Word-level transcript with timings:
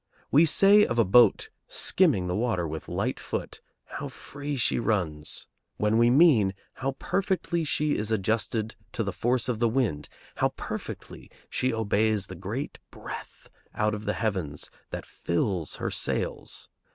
We 0.31 0.45
say 0.45 0.83
of 0.83 0.97
a 0.97 1.05
boat 1.05 1.51
skimming 1.67 2.25
the 2.25 2.35
water 2.35 2.67
with 2.67 2.87
light 2.89 3.19
foot, 3.19 3.61
"How 3.85 4.07
free 4.07 4.55
she 4.55 4.79
runs," 4.79 5.45
when 5.77 5.99
we 5.99 6.09
mean, 6.09 6.55
how 6.73 6.95
perfectly 6.97 7.63
she 7.63 7.93
is 7.95 8.11
adjusted 8.11 8.73
to 8.93 9.03
the 9.03 9.13
force 9.13 9.47
of 9.47 9.59
the 9.59 9.69
wind, 9.69 10.09
how 10.37 10.53
perfectly 10.57 11.29
she 11.51 11.71
obeys 11.71 12.25
the 12.25 12.35
great 12.35 12.79
breath 12.89 13.51
out 13.75 13.93
of 13.93 14.05
the 14.05 14.13
heavens 14.13 14.71
that 14.89 15.05
fills 15.05 15.75
her 15.75 15.91
sails. 15.91 16.67